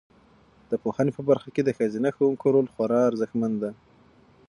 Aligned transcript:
د 0.69 0.73
پوهنې 0.83 1.11
په 1.17 1.21
برخه 1.29 1.49
کې 1.55 1.61
د 1.63 1.69
ښځینه 1.77 2.09
ښوونکو 2.15 2.47
رول 2.55 2.67
خورا 2.73 2.99
ارزښتمن 3.09 3.51
دی. 3.61 3.71